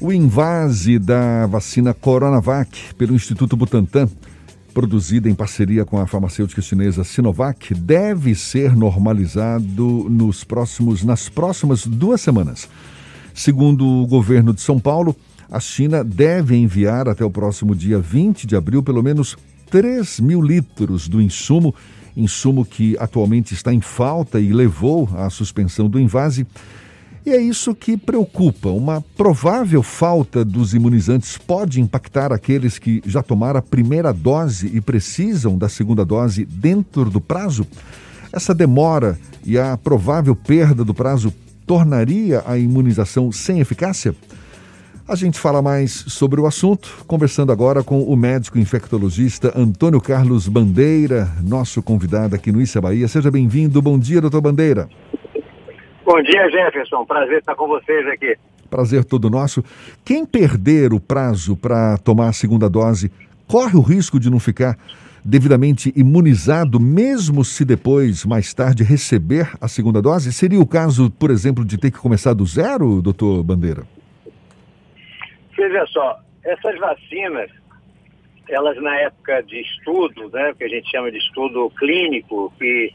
[0.00, 4.08] O invase da vacina Coronavac pelo Instituto Butantan,
[4.72, 11.84] produzida em parceria com a farmacêutica chinesa Sinovac, deve ser normalizado nos próximos, nas próximas
[11.84, 12.68] duas semanas.
[13.34, 15.16] Segundo o governo de São Paulo,
[15.50, 19.36] a China deve enviar até o próximo dia 20 de abril pelo menos
[19.68, 21.74] 3 mil litros do insumo,
[22.16, 26.46] insumo que atualmente está em falta e levou à suspensão do invase
[27.28, 28.70] e é isso que preocupa.
[28.70, 34.80] Uma provável falta dos imunizantes pode impactar aqueles que já tomaram a primeira dose e
[34.80, 37.66] precisam da segunda dose dentro do prazo?
[38.32, 41.30] Essa demora e a provável perda do prazo
[41.66, 44.16] tornaria a imunização sem eficácia?
[45.06, 50.48] A gente fala mais sobre o assunto, conversando agora com o médico infectologista Antônio Carlos
[50.48, 53.06] Bandeira, nosso convidado aqui no Issa Bahia.
[53.06, 53.82] Seja bem-vindo.
[53.82, 54.88] Bom dia, doutor Bandeira.
[56.08, 57.04] Bom dia, Jefferson.
[57.04, 58.34] Prazer estar com vocês aqui.
[58.70, 59.62] Prazer todo nosso.
[60.02, 63.12] Quem perder o prazo para tomar a segunda dose
[63.46, 64.78] corre o risco de não ficar
[65.22, 70.32] devidamente imunizado, mesmo se depois, mais tarde, receber a segunda dose?
[70.32, 73.82] Seria o caso, por exemplo, de ter que começar do zero, doutor Bandeira?
[75.58, 77.50] Veja só, essas vacinas,
[78.48, 82.94] elas na época de estudo, né, que a gente chama de estudo clínico, que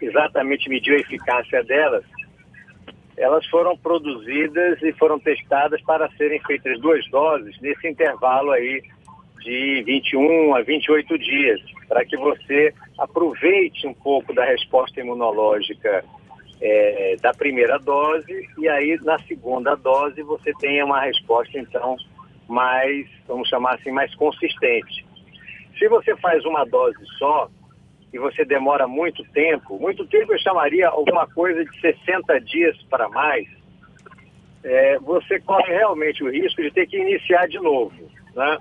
[0.00, 2.04] exatamente mediu a eficácia delas,
[3.22, 8.82] elas foram produzidas e foram testadas para serem feitas duas doses nesse intervalo aí
[9.40, 16.04] de 21 a 28 dias, para que você aproveite um pouco da resposta imunológica
[16.60, 21.96] é, da primeira dose e aí na segunda dose você tenha uma resposta então
[22.48, 25.06] mais, vamos chamar assim, mais consistente.
[25.78, 27.48] Se você faz uma dose só,
[28.12, 33.08] e você demora muito tempo, muito tempo eu chamaria alguma coisa de 60 dias para
[33.08, 33.48] mais,
[34.62, 37.94] é, você corre realmente o risco de ter que iniciar de novo,
[38.34, 38.58] né?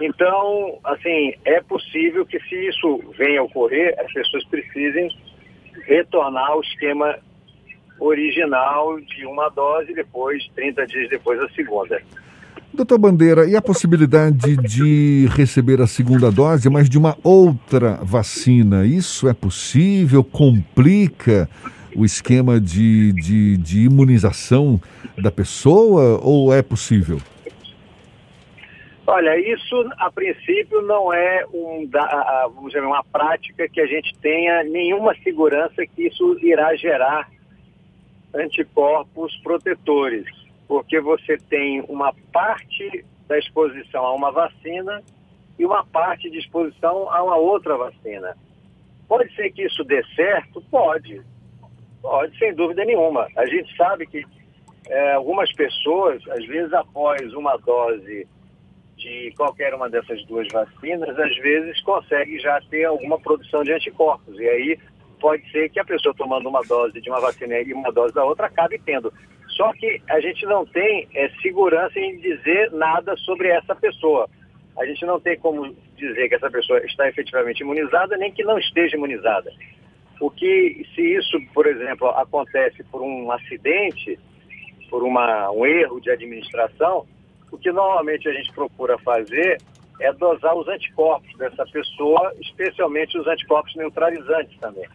[0.00, 5.08] Então, assim, é possível que se isso venha a ocorrer, as pessoas precisem
[5.86, 7.18] retornar ao esquema
[7.98, 12.00] original de uma dose, depois, 30 dias depois, a segunda.
[12.76, 18.84] Doutor Bandeira, e a possibilidade de receber a segunda dose, mas de uma outra vacina?
[18.84, 20.22] Isso é possível?
[20.22, 21.48] Complica
[21.96, 24.78] o esquema de, de, de imunização
[25.16, 27.18] da pessoa ou é possível?
[29.06, 31.88] Olha, isso a princípio não é um,
[32.54, 37.26] vamos dizer, uma prática que a gente tenha nenhuma segurança que isso irá gerar
[38.34, 40.26] anticorpos protetores
[40.66, 45.02] porque você tem uma parte da exposição a uma vacina
[45.58, 48.36] e uma parte de exposição a uma outra vacina.
[49.08, 50.60] Pode ser que isso dê certo?
[50.70, 51.22] Pode.
[52.02, 53.28] Pode, sem dúvida nenhuma.
[53.36, 54.24] A gente sabe que
[54.88, 58.26] é, algumas pessoas, às vezes após uma dose
[58.96, 64.38] de qualquer uma dessas duas vacinas, às vezes consegue já ter alguma produção de anticorpos.
[64.38, 64.78] E aí
[65.20, 68.24] pode ser que a pessoa tomando uma dose de uma vacina e uma dose da
[68.24, 69.12] outra acabe tendo.
[69.56, 74.28] Só que a gente não tem é, segurança em dizer nada sobre essa pessoa.
[74.78, 78.58] A gente não tem como dizer que essa pessoa está efetivamente imunizada, nem que não
[78.58, 79.50] esteja imunizada.
[80.20, 84.18] O que, se isso, por exemplo, acontece por um acidente,
[84.90, 87.06] por uma, um erro de administração,
[87.50, 89.58] o que normalmente a gente procura fazer
[90.00, 94.86] é dosar os anticorpos dessa pessoa, especialmente os anticorpos neutralizantes também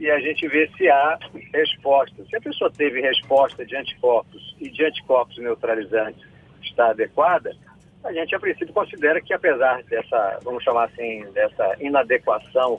[0.00, 1.18] e a gente vê se há
[1.52, 2.24] resposta.
[2.24, 6.26] Se a pessoa teve resposta de anticorpos e de anticorpos neutralizantes
[6.62, 7.54] está adequada,
[8.02, 12.78] a gente a princípio considera que apesar dessa, vamos chamar assim, dessa inadequação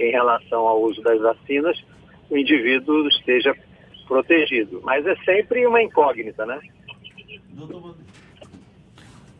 [0.00, 1.78] em relação ao uso das vacinas,
[2.30, 3.54] o indivíduo esteja
[4.08, 4.80] protegido.
[4.82, 6.58] Mas é sempre uma incógnita, né?
[7.50, 7.94] Doutor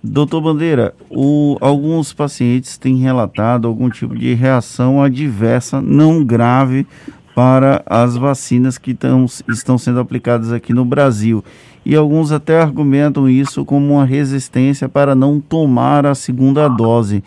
[0.03, 6.87] Bandeira, o, alguns pacientes têm relatado algum tipo de reação adversa não grave
[7.35, 11.45] para as vacinas que tão, estão sendo aplicadas aqui no Brasil.
[11.85, 17.23] E alguns até argumentam isso como uma resistência para não tomar a segunda dose.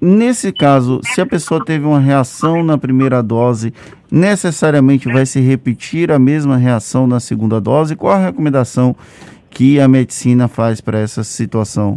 [0.00, 3.74] Nesse caso, se a pessoa teve uma reação na primeira dose,
[4.10, 7.96] necessariamente vai se repetir a mesma reação na segunda dose?
[7.96, 8.94] Qual a recomendação
[9.50, 11.94] que a medicina faz para essa situação?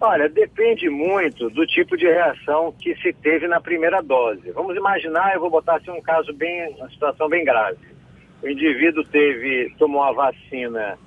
[0.00, 4.50] Olha, depende muito do tipo de reação que se teve na primeira dose.
[4.50, 7.78] Vamos imaginar, eu vou botar assim um caso bem, uma situação bem grave.
[8.42, 10.98] O indivíduo teve, tomou a vacina,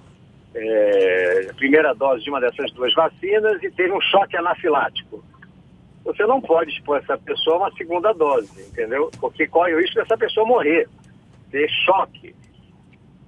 [0.56, 5.24] é, primeira dose de uma dessas duas vacinas e teve um choque anafilático.
[6.04, 9.12] Você não pode expor essa pessoa a uma segunda dose, entendeu?
[9.20, 10.90] Porque corre o risco dessa pessoa morrer,
[11.52, 12.34] ter choque,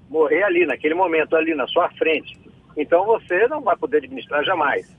[0.10, 2.38] morrer ali, naquele momento, ali na sua frente.
[2.76, 4.98] Então você não vai poder administrar jamais.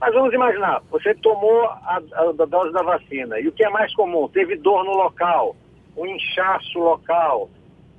[0.00, 3.68] Mas vamos imaginar, você tomou a, a, a dose da vacina e o que é
[3.68, 4.28] mais comum?
[4.28, 5.56] Teve dor no local,
[5.96, 7.50] um inchaço local,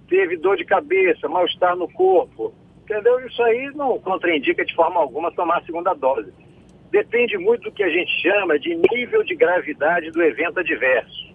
[0.07, 2.53] teve dor de cabeça, mal-estar no corpo.
[2.83, 3.19] Entendeu?
[3.27, 6.33] Isso aí não contraindica de forma alguma tomar a segunda dose.
[6.89, 11.29] Depende muito do que a gente chama de nível de gravidade do evento adverso.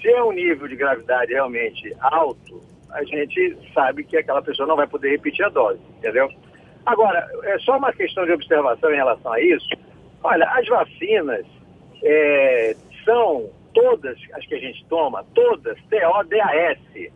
[0.00, 2.60] Se é um nível de gravidade realmente alto,
[2.92, 6.28] a gente sabe que aquela pessoa não vai poder repetir a dose, entendeu?
[6.86, 9.68] Agora, é só uma questão de observação em relação a isso.
[10.22, 11.46] Olha, as vacinas
[12.02, 12.74] é,
[13.04, 17.12] são todas as que a gente toma, todas TODAS,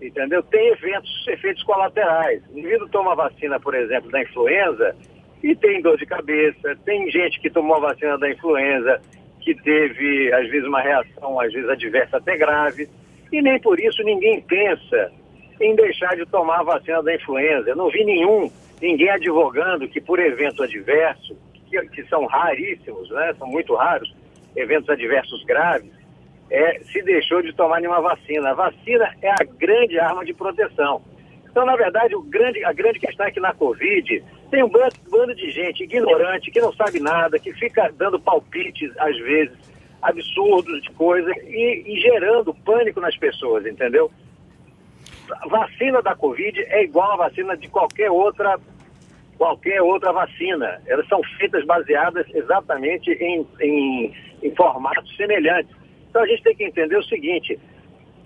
[0.00, 0.42] entendeu?
[0.42, 2.42] Tem eventos, efeitos colaterais.
[2.50, 4.94] O indivíduo toma vacina, por exemplo, da influenza
[5.42, 6.76] e tem dor de cabeça.
[6.84, 9.00] Tem gente que tomou a vacina da influenza
[9.40, 12.88] que teve, às vezes, uma reação, às vezes, adversa até grave.
[13.36, 15.12] E nem por isso ninguém pensa
[15.60, 17.68] em deixar de tomar a vacina da influenza.
[17.68, 18.50] Eu não vi nenhum
[18.80, 21.36] ninguém advogando que por evento adverso,
[21.68, 24.10] que, que são raríssimos, né, são muito raros,
[24.56, 25.92] eventos adversos graves,
[26.50, 28.52] é, se deixou de tomar nenhuma vacina.
[28.52, 31.02] A vacina é a grande arma de proteção.
[31.50, 34.94] Então, na verdade, o grande, a grande questão é que na Covid tem um bando,
[35.10, 39.58] bando de gente ignorante, que não sabe nada, que fica dando palpites, às vezes,
[40.08, 44.10] absurdos de coisa e, e gerando pânico nas pessoas, entendeu?
[45.32, 48.58] a vacina da Covid é igual a vacina de qualquer outra
[49.36, 50.80] qualquer outra vacina.
[50.86, 55.74] Elas são feitas baseadas exatamente em, em, em formatos semelhantes.
[56.08, 57.58] Então a gente tem que entender o seguinte: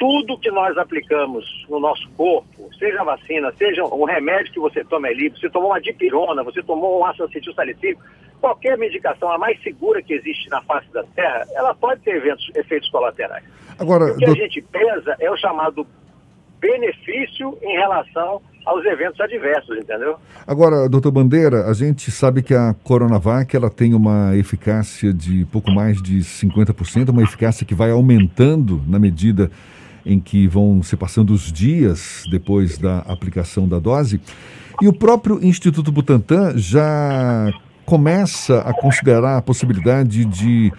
[0.00, 5.08] tudo que nós aplicamos no nosso corpo, seja vacina, seja um remédio que você toma
[5.08, 8.02] ali, você tomou uma dipirona, você tomou um ácido acetil salicílico,
[8.41, 12.50] qualquer medicação, a mais segura que existe na face da Terra, ela pode ter eventos,
[12.56, 13.44] efeitos colaterais.
[13.79, 14.32] Agora, o que do...
[14.32, 15.87] a gente pesa é o chamado
[16.58, 20.17] benefício em relação aos eventos adversos, entendeu?
[20.46, 25.70] Agora, doutor Bandeira, a gente sabe que a Coronavac ela tem uma eficácia de pouco
[25.70, 29.50] mais de 50%, uma eficácia que vai aumentando na medida
[30.05, 34.20] em que vão se passando os dias depois da aplicação da dose.
[34.81, 37.52] E o próprio Instituto Butantan já
[37.85, 40.73] começa a considerar a possibilidade de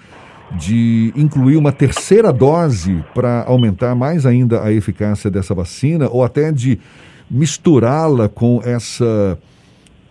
[0.57, 6.51] de incluir uma terceira dose para aumentar mais ainda a eficácia dessa vacina, ou até
[6.51, 6.79] de
[7.29, 9.38] misturá-la com essa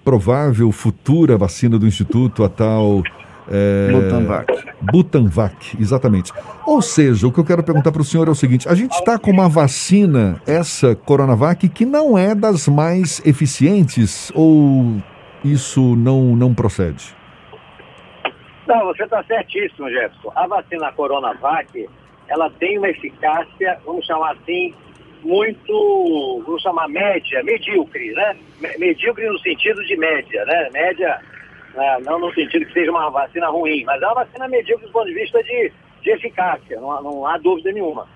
[0.05, 3.03] provável futura vacina do Instituto, a tal.
[3.49, 4.65] É, Butanvac.
[4.81, 6.33] Butanvac, exatamente.
[6.67, 8.93] Ou seja, o que eu quero perguntar para o senhor é o seguinte: a gente
[8.93, 14.97] está com uma vacina, essa Coronavac, que não é das mais eficientes, ou
[15.45, 17.15] isso não, não procede?
[18.67, 20.33] Não, você está certíssimo, Jefferson.
[20.37, 21.89] A vacina Coronavac,
[22.29, 24.73] ela tem uma eficácia, vamos chamar assim,
[25.25, 28.37] muito, vamos chamar média, medíocre, né?
[28.79, 30.71] Medíocre no sentido de média, né?
[30.73, 31.21] Média,
[31.75, 31.99] né?
[32.05, 35.07] não no sentido que seja uma vacina ruim, mas é uma vacina medíocre do ponto
[35.07, 35.73] de vista de,
[36.03, 38.07] de eficácia, não, não há dúvida nenhuma.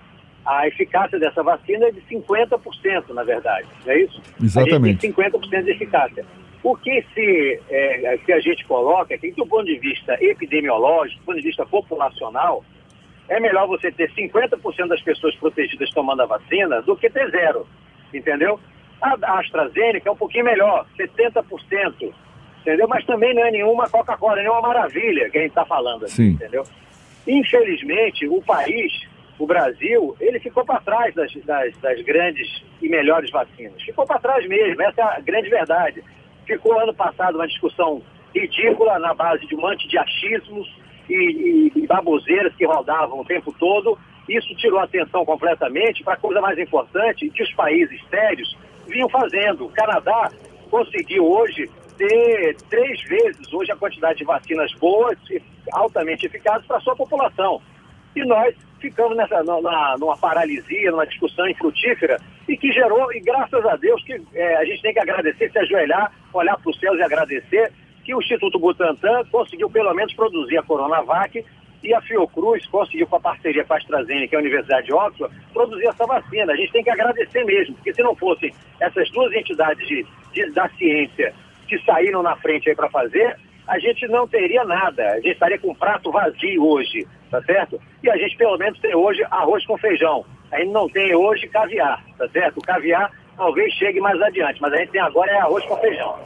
[0.44, 4.20] A eficácia dessa vacina é de 50%, na verdade, não é isso?
[4.42, 5.06] Exatamente.
[5.06, 6.26] A gente tem 50% de eficácia.
[6.62, 11.20] O que se, é, que a gente coloca é que, do ponto de vista epidemiológico,
[11.20, 12.64] do ponto de vista populacional,
[13.28, 17.66] é melhor você ter 50% das pessoas protegidas tomando a vacina do que ter zero,
[18.12, 18.60] entendeu?
[19.00, 22.12] A AstraZeneca é um pouquinho melhor, 70%,
[22.64, 22.88] entendeu?
[22.88, 26.64] Mas também não é nenhuma Coca-Cola, nenhuma maravilha que a gente está falando aqui, entendeu?
[27.26, 28.92] Infelizmente, o país,
[29.38, 33.82] o Brasil, ele ficou para trás das, das, das grandes e melhores vacinas.
[33.82, 36.02] Ficou para trás mesmo, essa é a grande verdade.
[36.46, 38.02] Ficou ano passado uma discussão
[38.34, 40.66] ridícula na base de um monte de achismos
[41.08, 43.98] e, e, e baboseiras que rodavam o tempo todo.
[44.28, 48.56] Isso tirou a atenção completamente para a coisa mais importante que os países sérios
[48.86, 49.66] vinham fazendo.
[49.66, 50.30] O Canadá
[50.70, 55.40] conseguiu hoje ter três vezes hoje a quantidade de vacinas boas e
[55.72, 57.60] altamente eficazes para a sua população.
[58.14, 63.64] E nós ficamos nessa, numa, numa paralisia, numa discussão infrutífera e que gerou, e graças
[63.64, 66.98] a Deus que é, a gente tem que agradecer, se ajoelhar, olhar para os céus
[66.98, 67.72] e agradecer
[68.04, 71.44] que o Instituto Butantan conseguiu pelo menos produzir a Coronavac
[71.82, 75.34] e a Fiocruz conseguiu, com a parceria com a AstraZeneca e a Universidade de Oxford,
[75.52, 76.52] produzir essa vacina.
[76.52, 80.50] A gente tem que agradecer mesmo, porque se não fossem essas duas entidades de, de
[80.52, 81.34] da ciência
[81.66, 85.12] que saíram na frente aí para fazer, a gente não teria nada.
[85.12, 87.80] A gente estaria com um prato vazio hoje, tá certo?
[88.02, 90.24] E a gente pelo menos tem hoje arroz com feijão.
[90.52, 92.58] A gente não tem hoje caviar, tá certo?
[92.58, 96.18] O caviar talvez chegue mais adiante, mas a gente tem agora é arroz com feijão.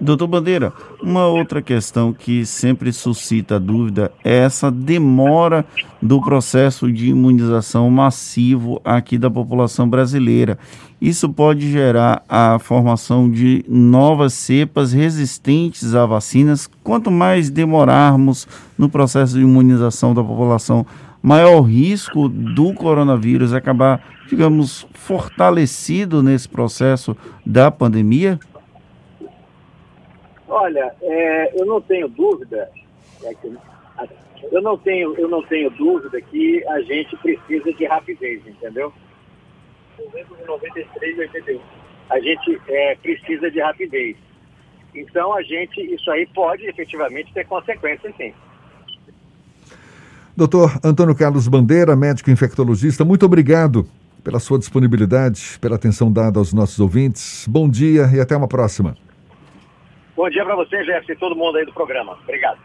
[0.00, 5.64] Doutor Bandeira, uma outra questão que sempre suscita dúvida é essa demora
[6.00, 10.56] do processo de imunização massivo aqui da população brasileira.
[11.00, 16.70] Isso pode gerar a formação de novas cepas resistentes a vacinas.
[16.84, 18.46] Quanto mais demorarmos
[18.78, 20.86] no processo de imunização da população,
[21.20, 28.38] maior risco do coronavírus acabar, digamos, fortalecido nesse processo da pandemia?
[30.48, 32.70] Olha, é, eu não tenho dúvida,
[33.22, 33.56] é que,
[34.50, 38.92] eu não tenho, eu não tenho dúvida que a gente precisa de rapidez, entendeu?
[40.46, 41.60] 93 e 81.
[42.10, 44.16] A gente é, precisa de rapidez.
[44.94, 48.32] Então a gente, isso aí pode efetivamente ter consequências, sim.
[50.36, 53.86] Doutor Antônio Carlos Bandeira, médico infectologista, muito obrigado
[54.22, 57.46] pela sua disponibilidade, pela atenção dada aos nossos ouvintes.
[57.48, 58.96] Bom dia e até uma próxima.
[60.18, 62.18] Bom dia para você, Jefferson, e todo mundo aí do programa.
[62.24, 62.58] Obrigado.